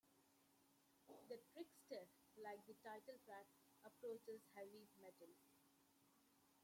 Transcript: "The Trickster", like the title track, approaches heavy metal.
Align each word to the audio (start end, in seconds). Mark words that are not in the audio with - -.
"The 1.29 1.37
Trickster", 1.53 2.07
like 2.37 2.65
the 2.65 2.73
title 2.83 3.19
track, 3.23 3.45
approaches 3.85 4.41
heavy 4.55 4.87
metal. 4.99 5.29